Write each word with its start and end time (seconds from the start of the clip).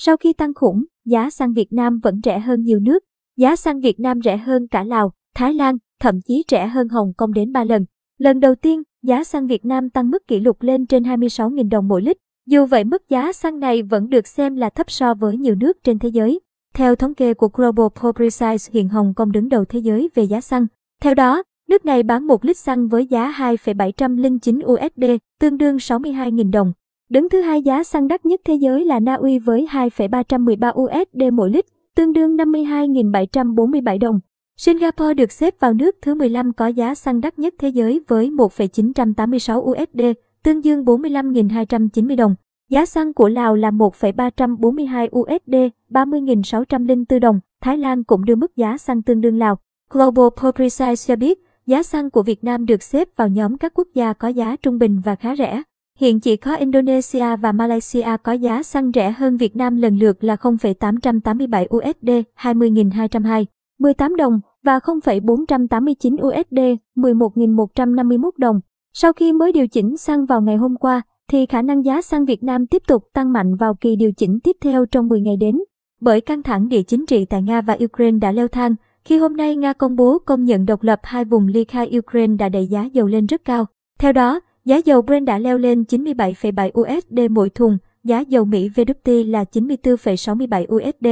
Sau 0.00 0.16
khi 0.16 0.32
tăng 0.32 0.54
khủng, 0.54 0.84
giá 1.04 1.30
xăng 1.30 1.52
Việt 1.52 1.72
Nam 1.72 1.98
vẫn 2.02 2.20
rẻ 2.24 2.38
hơn 2.38 2.62
nhiều 2.62 2.80
nước. 2.80 2.98
Giá 3.36 3.56
xăng 3.56 3.80
Việt 3.80 4.00
Nam 4.00 4.20
rẻ 4.24 4.36
hơn 4.36 4.68
cả 4.68 4.84
Lào, 4.84 5.12
Thái 5.34 5.54
Lan, 5.54 5.76
thậm 6.00 6.20
chí 6.20 6.44
rẻ 6.50 6.66
hơn 6.66 6.88
Hồng 6.88 7.12
Kông 7.16 7.32
đến 7.32 7.52
3 7.52 7.64
lần. 7.64 7.84
Lần 8.18 8.40
đầu 8.40 8.54
tiên, 8.54 8.82
giá 9.02 9.24
xăng 9.24 9.46
Việt 9.46 9.64
Nam 9.64 9.90
tăng 9.90 10.10
mức 10.10 10.26
kỷ 10.26 10.40
lục 10.40 10.62
lên 10.62 10.86
trên 10.86 11.02
26.000 11.02 11.68
đồng 11.68 11.88
mỗi 11.88 12.02
lít. 12.02 12.16
Dù 12.46 12.66
vậy 12.66 12.84
mức 12.84 13.08
giá 13.08 13.32
xăng 13.32 13.58
này 13.58 13.82
vẫn 13.82 14.08
được 14.08 14.26
xem 14.26 14.56
là 14.56 14.70
thấp 14.70 14.90
so 14.90 15.14
với 15.14 15.36
nhiều 15.36 15.54
nước 15.54 15.76
trên 15.84 15.98
thế 15.98 16.08
giới. 16.08 16.40
Theo 16.74 16.94
thống 16.94 17.14
kê 17.14 17.34
của 17.34 17.48
Global 17.52 17.86
Publicize 17.86 18.70
hiện 18.72 18.88
Hồng 18.88 19.14
Kông 19.16 19.32
đứng 19.32 19.48
đầu 19.48 19.64
thế 19.64 19.78
giới 19.78 20.08
về 20.14 20.22
giá 20.22 20.40
xăng. 20.40 20.66
Theo 21.02 21.14
đó, 21.14 21.42
nước 21.68 21.84
này 21.84 22.02
bán 22.02 22.26
1 22.26 22.44
lít 22.44 22.56
xăng 22.56 22.88
với 22.88 23.06
giá 23.06 23.28
2,709 23.28 24.58
USD, 24.58 25.04
tương 25.40 25.58
đương 25.58 25.76
62.000 25.76 26.50
đồng. 26.50 26.72
Đứng 27.08 27.28
thứ 27.28 27.40
hai 27.40 27.62
giá 27.62 27.84
xăng 27.84 28.08
đắt 28.08 28.26
nhất 28.26 28.40
thế 28.44 28.54
giới 28.54 28.84
là 28.84 29.00
Na 29.00 29.14
Uy 29.14 29.38
với 29.38 29.66
2,313 29.70 30.72
USD 30.80 31.22
mỗi 31.32 31.50
lít, 31.50 31.64
tương 31.94 32.12
đương 32.12 32.36
52.747 32.36 33.98
đồng. 33.98 34.20
Singapore 34.56 35.14
được 35.14 35.32
xếp 35.32 35.60
vào 35.60 35.72
nước 35.72 35.96
thứ 36.02 36.14
15 36.14 36.52
có 36.52 36.66
giá 36.66 36.94
xăng 36.94 37.20
đắt 37.20 37.38
nhất 37.38 37.54
thế 37.58 37.68
giới 37.68 38.00
với 38.08 38.30
1,986 38.30 39.60
USD, 39.60 40.00
tương 40.42 40.62
đương 40.62 40.84
45.290 40.84 42.16
đồng. 42.16 42.34
Giá 42.68 42.86
xăng 42.86 43.12
của 43.12 43.28
Lào 43.28 43.56
là 43.56 43.70
1,342 43.70 45.08
USD, 45.18 45.54
30.604 45.90 47.20
đồng. 47.20 47.40
Thái 47.60 47.78
Lan 47.78 48.04
cũng 48.04 48.24
đưa 48.24 48.36
mức 48.36 48.56
giá 48.56 48.78
xăng 48.78 49.02
tương 49.02 49.20
đương 49.20 49.38
Lào. 49.38 49.58
Global 49.90 50.26
Publicize 50.26 51.06
cho 51.06 51.16
biết, 51.16 51.38
giá 51.66 51.82
xăng 51.82 52.10
của 52.10 52.22
Việt 52.22 52.44
Nam 52.44 52.66
được 52.66 52.82
xếp 52.82 53.08
vào 53.16 53.28
nhóm 53.28 53.58
các 53.58 53.74
quốc 53.74 53.88
gia 53.94 54.12
có 54.12 54.28
giá 54.28 54.56
trung 54.56 54.78
bình 54.78 55.00
và 55.04 55.14
khá 55.14 55.36
rẻ. 55.36 55.62
Hiện 56.00 56.20
chỉ 56.20 56.36
có 56.36 56.56
Indonesia 56.56 57.36
và 57.36 57.52
Malaysia 57.52 58.16
có 58.22 58.32
giá 58.32 58.62
xăng 58.62 58.90
rẻ 58.94 59.10
hơn 59.10 59.36
Việt 59.36 59.56
Nam 59.56 59.76
lần 59.76 59.98
lượt 59.98 60.24
là 60.24 60.36
0,887 60.36 61.68
USD, 61.76 62.10
20.202, 62.40 63.44
18 63.78 64.16
đồng 64.16 64.40
và 64.64 64.80
0,489 64.80 66.14
USD, 66.14 66.58
11.151 66.96 68.30
đồng. 68.36 68.60
Sau 68.94 69.12
khi 69.12 69.32
mới 69.32 69.52
điều 69.52 69.66
chỉnh 69.66 69.96
xăng 69.96 70.26
vào 70.26 70.42
ngày 70.42 70.56
hôm 70.56 70.76
qua, 70.76 71.02
thì 71.28 71.46
khả 71.46 71.62
năng 71.62 71.84
giá 71.84 72.02
xăng 72.02 72.24
Việt 72.24 72.42
Nam 72.42 72.66
tiếp 72.66 72.82
tục 72.88 73.02
tăng 73.14 73.32
mạnh 73.32 73.56
vào 73.56 73.74
kỳ 73.74 73.96
điều 73.96 74.12
chỉnh 74.12 74.38
tiếp 74.44 74.56
theo 74.60 74.86
trong 74.86 75.08
10 75.08 75.20
ngày 75.20 75.36
đến. 75.36 75.58
Bởi 76.00 76.20
căng 76.20 76.42
thẳng 76.42 76.68
địa 76.68 76.82
chính 76.82 77.06
trị 77.06 77.24
tại 77.24 77.42
Nga 77.42 77.60
và 77.60 77.76
Ukraine 77.84 78.18
đã 78.18 78.32
leo 78.32 78.48
thang, 78.48 78.74
khi 79.04 79.18
hôm 79.18 79.36
nay 79.36 79.56
Nga 79.56 79.72
công 79.72 79.96
bố 79.96 80.18
công 80.18 80.44
nhận 80.44 80.66
độc 80.66 80.82
lập 80.82 81.00
hai 81.02 81.24
vùng 81.24 81.46
ly 81.46 81.64
khai 81.64 81.98
Ukraine 81.98 82.36
đã 82.36 82.48
đẩy 82.48 82.66
giá 82.66 82.84
dầu 82.92 83.06
lên 83.06 83.26
rất 83.26 83.44
cao. 83.44 83.66
Theo 83.98 84.12
đó, 84.12 84.40
giá 84.68 84.76
dầu 84.76 85.02
Brent 85.02 85.26
đã 85.26 85.38
leo 85.38 85.58
lên 85.58 85.82
97,7 85.82 86.70
USD 86.80 87.30
mỗi 87.30 87.50
thùng, 87.50 87.78
giá 88.04 88.20
dầu 88.20 88.44
Mỹ 88.44 88.68
WT 88.74 89.30
là 89.30 89.44
94,67 89.52 90.64
USD. 90.76 91.06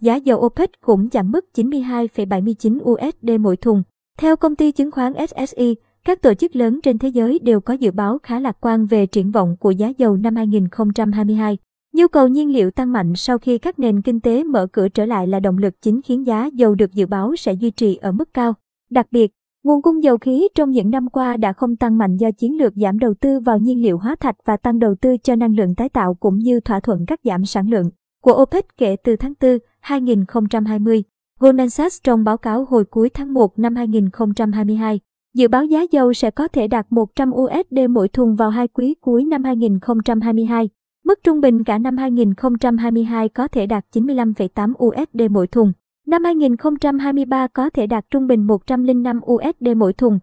Giá 0.00 0.16
dầu 0.16 0.38
OPEC 0.38 0.70
cũng 0.80 1.08
giảm 1.12 1.30
mức 1.30 1.44
92,79 1.54 2.78
USD 2.92 3.40
mỗi 3.40 3.56
thùng. 3.56 3.82
Theo 4.18 4.36
công 4.36 4.56
ty 4.56 4.72
chứng 4.72 4.90
khoán 4.90 5.12
SSI, 5.28 5.76
các 6.04 6.22
tổ 6.22 6.34
chức 6.34 6.56
lớn 6.56 6.80
trên 6.82 6.98
thế 6.98 7.08
giới 7.08 7.38
đều 7.38 7.60
có 7.60 7.74
dự 7.74 7.90
báo 7.90 8.18
khá 8.22 8.40
lạc 8.40 8.56
quan 8.60 8.86
về 8.86 9.06
triển 9.06 9.30
vọng 9.30 9.56
của 9.60 9.70
giá 9.70 9.92
dầu 9.98 10.16
năm 10.16 10.36
2022. 10.36 11.58
Nhu 11.94 12.08
cầu 12.08 12.28
nhiên 12.28 12.52
liệu 12.52 12.70
tăng 12.70 12.92
mạnh 12.92 13.12
sau 13.16 13.38
khi 13.38 13.58
các 13.58 13.78
nền 13.78 14.02
kinh 14.02 14.20
tế 14.20 14.44
mở 14.44 14.66
cửa 14.66 14.88
trở 14.88 15.06
lại 15.06 15.26
là 15.26 15.40
động 15.40 15.58
lực 15.58 15.82
chính 15.82 16.02
khiến 16.02 16.26
giá 16.26 16.46
dầu 16.54 16.74
được 16.74 16.92
dự 16.92 17.06
báo 17.06 17.36
sẽ 17.36 17.52
duy 17.52 17.70
trì 17.70 17.96
ở 17.96 18.12
mức 18.12 18.34
cao. 18.34 18.54
Đặc 18.90 19.06
biệt, 19.10 19.32
nguồn 19.64 19.82
cung 19.82 20.02
dầu 20.02 20.18
khí 20.18 20.48
trong 20.54 20.70
những 20.70 20.90
năm 20.90 21.08
qua 21.08 21.36
đã 21.36 21.52
không 21.52 21.76
tăng 21.76 21.98
mạnh 21.98 22.16
do 22.16 22.30
chiến 22.30 22.58
lược 22.58 22.72
giảm 22.76 22.98
đầu 22.98 23.14
tư 23.20 23.40
vào 23.40 23.58
nhiên 23.58 23.82
liệu 23.82 23.98
hóa 23.98 24.16
thạch 24.20 24.36
và 24.44 24.56
tăng 24.56 24.78
đầu 24.78 24.94
tư 25.00 25.16
cho 25.22 25.36
năng 25.36 25.56
lượng 25.56 25.74
tái 25.74 25.88
tạo 25.88 26.14
cũng 26.14 26.38
như 26.38 26.60
thỏa 26.60 26.80
thuận 26.80 27.06
cắt 27.06 27.20
giảm 27.24 27.44
sản 27.44 27.70
lượng 27.70 27.90
của 28.22 28.42
OPEC 28.42 28.64
kể 28.76 28.96
từ 29.04 29.16
tháng 29.16 29.32
4, 29.40 29.58
2020. 29.80 31.02
Goldman 31.40 31.70
Sachs 31.70 32.02
trong 32.04 32.24
báo 32.24 32.36
cáo 32.36 32.64
hồi 32.64 32.84
cuối 32.84 33.08
tháng 33.08 33.34
1 33.34 33.58
năm 33.58 33.76
2022 33.76 35.00
dự 35.34 35.48
báo 35.48 35.64
giá 35.64 35.82
dầu 35.90 36.12
sẽ 36.12 36.30
có 36.30 36.48
thể 36.48 36.68
đạt 36.68 36.86
100 36.90 37.30
USD 37.30 37.78
mỗi 37.90 38.08
thùng 38.08 38.36
vào 38.36 38.50
hai 38.50 38.68
quý 38.68 38.94
cuối 39.00 39.24
năm 39.24 39.44
2022. 39.44 40.68
Mức 41.04 41.18
trung 41.24 41.40
bình 41.40 41.64
cả 41.64 41.78
năm 41.78 41.96
2022 41.96 43.28
có 43.28 43.48
thể 43.48 43.66
đạt 43.66 43.84
95,8 43.92 44.72
USD 44.86 45.30
mỗi 45.30 45.46
thùng. 45.46 45.72
Năm 46.06 46.24
2023 46.24 47.46
có 47.46 47.70
thể 47.70 47.86
đạt 47.86 48.04
trung 48.10 48.26
bình 48.26 48.46
105 48.46 49.20
USD 49.32 49.68
mỗi 49.76 49.92
thùng. 49.92 50.18